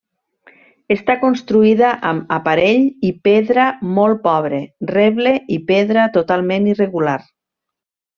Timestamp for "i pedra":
3.09-3.65, 5.59-6.07